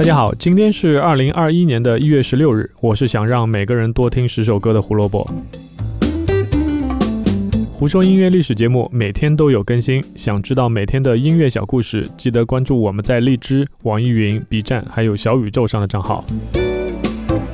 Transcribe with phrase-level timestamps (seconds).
[0.00, 5.30] 大家好，今天是二零二一年的一月十六日，我是想让每个人多听十首歌的胡萝卜。
[7.70, 16.24] 胡说音乐历史节目每天都有更新，想知道每天的音乐小故事，记得关注我们在荔枝、网易云、B 站还有小宇宙上的账号。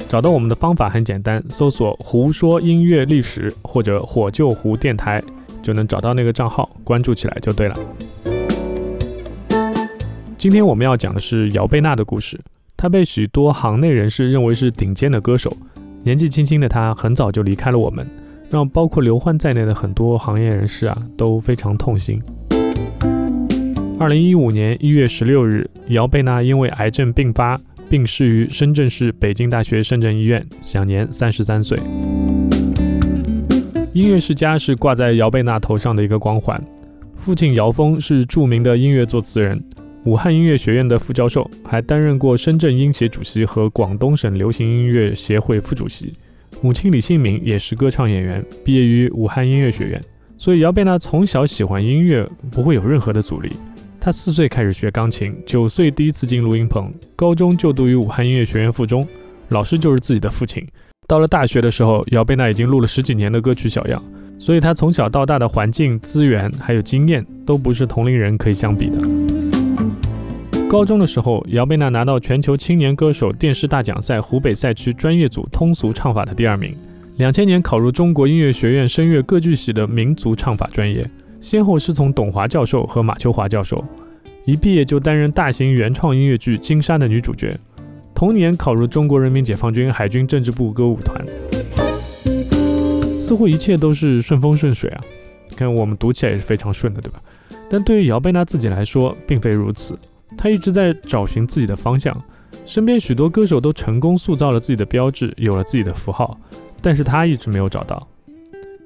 [0.09, 5.21] 找到我们的方法很简单，搜索“胡说音乐历史”或者“火救胡电台”，
[5.65, 7.77] 就能找到那个账号，关注起来就对了。
[10.39, 12.39] 今天我们要讲的是姚贝娜的故事。
[12.77, 15.51] 她被许多行内人士认为是顶尖的歌手，
[16.03, 18.07] 年纪轻轻的她很早就离开了我们。
[18.51, 22.23] 让包括刘欢在内的很多行业人士啊都非常痛心。
[23.99, 31.79] 二零一五年一月十六日，姚贝娜因为癌症病发，病逝于深圳市北京大学深圳医院，享年三十三岁。
[33.95, 36.63] 音乐世家是挂在姚贝娜头上的一个光环。
[37.17, 39.61] 父亲姚峰是著名的音乐作词人，
[40.07, 46.15] 武汉音乐学院的副教授，还担任过深圳音协主席和广东省流行音乐协会副主席。
[46.63, 50.01] 母亲李杏敏也是歌唱演员，毕业于武汉音乐学院，
[50.39, 53.51] 所以姚贝娜从小喜欢音乐，不会有任何的阻力。
[53.99, 59.05] 她四岁开始学钢琴，九岁第一次进录音棚，高中就读于武汉音乐学院附中，
[59.49, 60.65] 老师就是自己的父亲。
[61.09, 64.01] 到了大学的时候，姚贝娜已经录了十几年的歌曲小样，
[64.39, 69.16] 所以她从小到大的环境、资源还有经验，都不是同龄人可以相比的。
[70.69, 76.75] 高中的时候，姚贝娜拿到全球青年歌手电视大奖赛湖北赛区专业组通俗唱法的第二名。
[77.19, 81.09] 两千年考入中国音乐学院声乐歌剧系的民族唱法专业，
[81.41, 83.83] 先后师从董华教授和马秋华教授。
[84.45, 87.57] 一毕业就担任大型原创音乐剧《金沙》的女主角。
[88.13, 91.25] 同年考入中国人民解放军海军政治部歌舞团。
[93.21, 95.01] 似乎一切都是顺风顺水啊！
[95.57, 97.21] 看我们读起来也是非常顺的，对吧？
[97.71, 99.97] 但对于姚贝娜自己来说，并非如此。
[100.37, 102.19] 他一直在找寻自己的方向，
[102.65, 106.39] 身边许多歌手都成功塑造了自己的标志，有了自己的符号，
[106.81, 108.09] 但是他一直没有找到。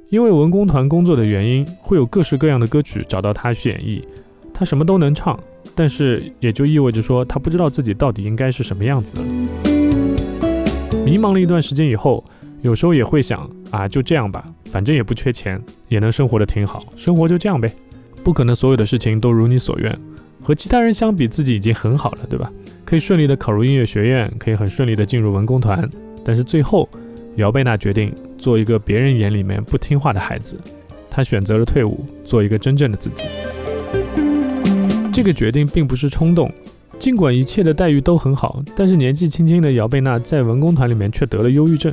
[0.09, 4.03] 因为文工团工作的原因，会有各式各样的歌曲找到他去演绎。
[4.53, 5.39] 他什么都能唱，
[5.75, 9.23] 但是也就意味着说，他不知道自己到底应该是什么样子的。
[11.05, 12.25] 迷茫了一段时间以后，
[12.61, 17.73] 有时候也会想啊，就这样吧，反正也不缺钱，也能生活的挺好，生活就这样呗。
[18.23, 19.99] 不可能所有的事情都如你所愿。
[20.43, 22.51] 和其他人相比，自己已经很好了，对吧？
[22.85, 25.89] 可以顺利的考入音乐学院，可以很顺利的进入文工团。
[26.25, 26.89] 但是最后，
[27.37, 30.57] 姚贝娜决定做一个别人眼里面不听话的孩子，
[31.11, 33.25] 她选择了退伍，做一个真正的自己。
[35.13, 36.51] 这个决定并不是冲动，
[36.99, 41.93] 尽管一切的待遇都很好，但是年纪轻轻的姚贝娜在文工团里面却得了忧郁症。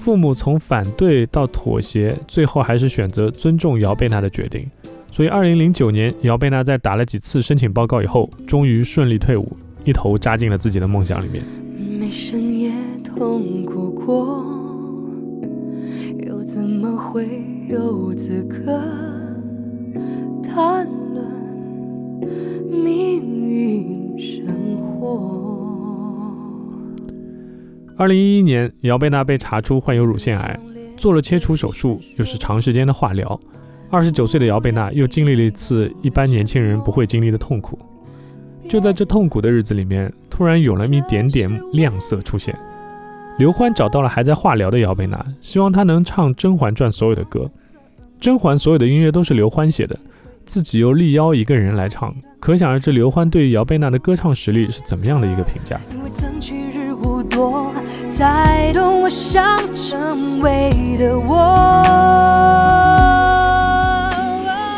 [0.00, 4.66] 父母从反对到妥协，最后还是选择尊重姚贝娜的决定。
[5.10, 11.42] 所以，二零零九年，姚贝娜在打了几次申请报告以后，终于顺利退伍，一头扎进了自己的梦想里面。
[11.98, 14.44] 没深夜痛苦过，
[16.24, 18.80] 又怎么会有资格
[20.42, 21.26] 谈论
[22.70, 26.32] 命运生活？
[27.96, 30.60] 二零一一年，姚贝娜被查出患有乳腺癌，
[30.96, 33.40] 做了切除手术，又是长时间的化疗。
[33.90, 37.78] 二十九岁的姚贝娜又经历了一次一般年轻人不会经历的痛苦。
[38.68, 42.54] 就在这痛苦的日子里面，突然有了一点点亮色出现。
[43.38, 47.50] 刘欢找到了还在化疗的姚贝娜，希望她能唱《甄嬛传》所有的歌。
[48.20, 49.98] 甄嬛所有的音乐都是刘欢写的，
[50.44, 55.80] 自己又力邀一个人来唱，可想而知刘欢对于姚贝娜的歌唱实力是怎么样的一个评价。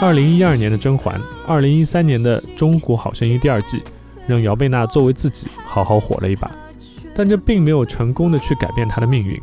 [0.03, 3.83] 二零一二年的甄嬛，二零一三年的中国好声音第二季，
[4.27, 6.51] 让姚贝娜作为自己好好火了一把，
[7.15, 9.39] 但这并没有成功的去改变她的命运。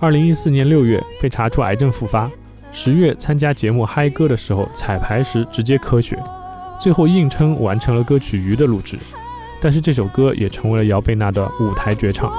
[0.00, 2.28] 二零一四年六月被查出癌症复发，
[2.72, 6.18] 十月参加节目嗨歌的时候彩排时直接咳血，
[6.80, 8.98] 最后硬撑完成了歌曲《鱼》的录制，
[9.60, 12.32] 但是这首歌也成为了姚贝娜的舞台绝唱。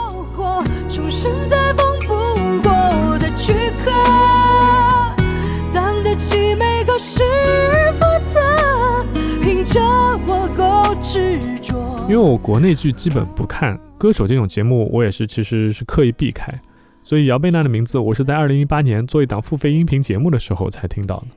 [12.08, 16.54] 因为我国内剧基本不看，歌手这种节目我也是其实是刻意避开，
[17.02, 21.28] 所以姚贝娜的名字我是在二零一八年做一档付费音频节目的时候才听到的。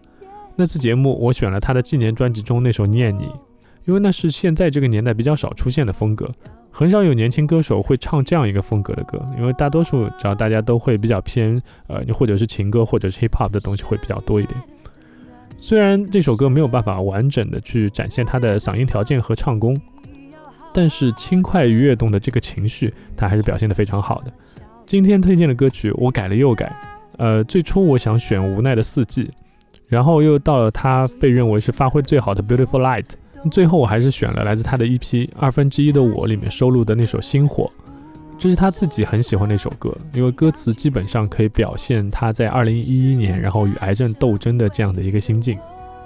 [0.57, 3.25] 那次节目我选了她的纪念专辑中那首《念你》，
[3.87, 6.31] 因为那是现在这个年代比较少出现的风格，
[6.71, 14.61] 很少有年轻歌手会唱这样一个风格的歌，因为大多数只要大家都会比较偏呃，或者是情歌或者是 hip hop 的东西会比较多一点。
[15.57, 19.75] 虽然这首歌没有办法完整的去展现她的嗓音条件和唱功。
[20.73, 24.33] 但是轻快跃动的这个情绪，他还是表现得非常好的。
[24.87, 26.75] 今天推荐的歌曲我改了又改，
[27.17, 29.25] 呃，最初我想选《无奈的四季》，
[29.87, 33.05] 然后又到了他被认为是发挥最好的《Beautiful Light》，
[33.51, 34.99] 最后我还是选了来自他的 EP
[35.39, 37.65] 《二分之一的我》里面收录的那首《星火》，
[38.39, 45.59] 这是他自己很喜欢的一首歌，因为歌词基本上可以表现他在2011年然后与癌症斗争的这样的一个心境。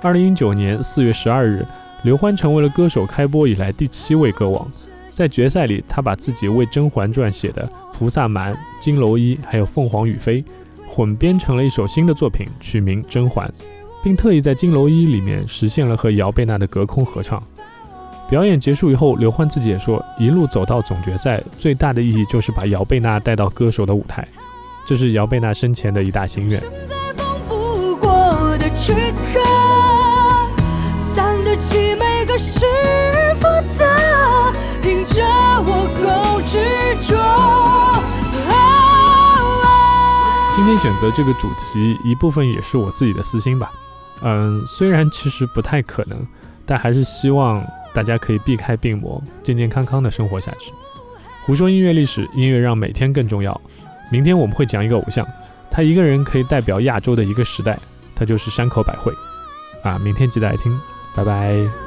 [0.02, 1.66] 2019年4月12日。
[2.02, 4.68] 刘欢成为了歌手开播以来第七位歌王，
[5.12, 7.64] 在决赛里，他把自己为《甄嬛传》写的
[7.96, 10.42] 《菩萨蛮》《金楼一》还有《凤凰与飞》
[10.88, 13.48] 混编成了一首新的作品，取名《甄嬛》，
[14.02, 17.40] 并特意在《金楼一》里面实现了和姚贝娜的隔空合唱。
[18.28, 24.26] 表演结束以后，刘欢自己也说，一路走到总决赛，最大的意义就是把姚贝娜带到歌手的舞台，
[24.84, 26.60] 这是姚贝娜生前的一大心愿。
[31.56, 32.60] 起每个师
[33.40, 33.46] 傅
[33.78, 35.22] 的，凭着
[35.66, 36.58] 我够执
[37.06, 37.18] 着。
[40.54, 43.70] 今天选择这个主题，一部分也是我自己的私心吧。
[44.22, 46.18] 嗯，虽然其实不太可能，
[46.64, 50.72] 但还是希望大家可以避开病魔，健健康康的生活下去。
[51.44, 53.60] 胡说音乐历史，音乐让每天更重要。
[54.10, 55.26] 明天我们会讲一个偶像，
[55.70, 57.78] 他一个人可以代表亚洲的一个时代，
[58.14, 59.12] 他就是山口百惠。
[59.82, 60.78] 啊，明天记得来听。
[61.14, 61.82] 拜拜。